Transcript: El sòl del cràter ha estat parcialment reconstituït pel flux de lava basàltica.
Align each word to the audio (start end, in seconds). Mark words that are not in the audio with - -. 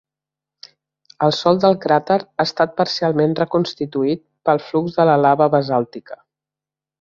El 1.25 1.33
sòl 1.39 1.59
del 1.65 1.77
cràter 1.83 2.17
ha 2.23 2.45
estat 2.49 2.73
parcialment 2.79 3.37
reconstituït 3.41 4.25
pel 4.51 4.63
flux 4.71 4.97
de 4.97 5.07
lava 5.27 5.51
basàltica. 5.59 6.19